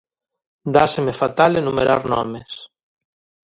Dáseme 0.75 1.13
fatal 1.21 1.51
enumerar 1.61 2.01
nomes. 2.13 2.51